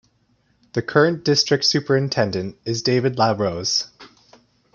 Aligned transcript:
The 0.73 0.81
current 0.81 1.23
district 1.23 1.63
superintendent 1.63 2.57
is 2.65 2.81
David 2.81 3.19
LaRose. 3.19 3.85